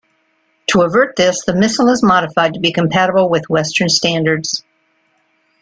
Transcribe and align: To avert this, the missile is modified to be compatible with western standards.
To 0.69 0.81
avert 0.81 1.15
this, 1.15 1.45
the 1.45 1.53
missile 1.55 1.87
is 1.89 2.01
modified 2.01 2.55
to 2.55 2.59
be 2.59 2.71
compatible 2.73 3.29
with 3.29 3.51
western 3.51 3.87
standards. 3.87 4.63